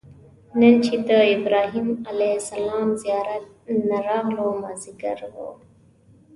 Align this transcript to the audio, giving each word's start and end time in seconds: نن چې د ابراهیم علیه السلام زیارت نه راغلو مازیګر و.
نن 0.59 0.75
چې 0.85 0.93
د 1.09 1.09
ابراهیم 1.35 1.87
علیه 2.11 2.35
السلام 2.41 2.87
زیارت 3.03 3.45
نه 3.89 3.97
راغلو 4.07 4.45
مازیګر 4.61 5.19
و. 5.33 5.37